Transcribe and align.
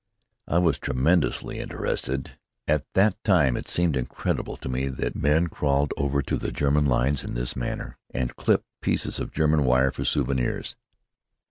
I 0.47 0.57
was 0.57 0.79
tremendously 0.79 1.59
interested. 1.59 2.31
At 2.67 2.91
that 2.95 3.23
time 3.23 3.55
it 3.55 3.67
seemed 3.67 3.95
incredible 3.95 4.57
to 4.57 4.67
me 4.67 4.87
that 4.87 5.15
men 5.15 5.45
crawled 5.45 5.93
over 5.95 6.23
to 6.23 6.37
the 6.37 6.51
German 6.51 6.87
lines 6.87 7.23
in 7.23 7.35
this 7.35 7.55
manner 7.55 7.99
and 8.09 8.35
clipped 8.35 8.65
pieces 8.81 9.19
of 9.19 9.31
German 9.31 9.63
wire 9.63 9.91
for 9.91 10.03
souvenirs. 10.03 10.75